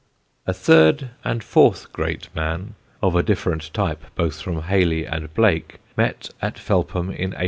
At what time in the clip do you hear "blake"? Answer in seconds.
5.35-5.77